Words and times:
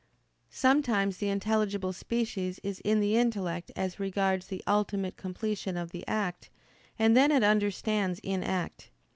Sometimes 0.49 1.17
the 1.17 1.29
intelligible 1.29 1.93
species 1.93 2.59
is 2.63 2.79
in 2.79 3.01
the 3.01 3.15
intellect 3.15 3.71
as 3.75 3.99
regards 3.99 4.47
the 4.47 4.63
ultimate 4.65 5.15
completion 5.15 5.77
of 5.77 5.91
the 5.91 6.03
act, 6.07 6.49
and 6.97 7.15
then 7.15 7.31
it 7.31 7.43
understands 7.43 8.19
in 8.23 8.41
act. 8.41 8.89